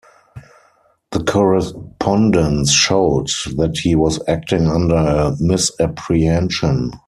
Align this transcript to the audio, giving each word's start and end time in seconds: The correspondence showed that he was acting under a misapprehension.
The 1.11 1.23
correspondence 1.23 2.71
showed 2.71 3.27
that 3.57 3.77
he 3.77 3.93
was 3.93 4.19
acting 4.27 4.65
under 4.67 4.95
a 4.95 5.35
misapprehension. 5.39 6.93